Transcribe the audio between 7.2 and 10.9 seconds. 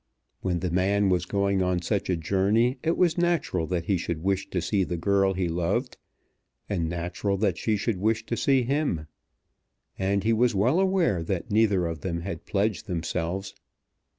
that she should wish to see him. And he was well